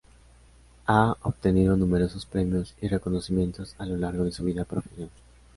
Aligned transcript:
Ha 0.87 1.15
obtenido 1.21 1.77
numerosos 1.77 2.25
premios 2.25 2.73
y 2.81 2.87
reconocimientos 2.87 3.75
a 3.77 3.85
lo 3.85 3.97
largo 3.97 4.23
de 4.23 4.31
su 4.31 4.43
vida 4.43 4.65
profesional. 4.65 5.11